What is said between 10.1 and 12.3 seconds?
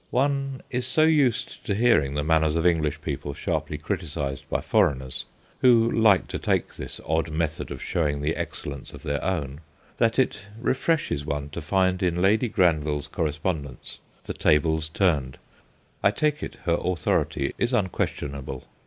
it refreshes one to find in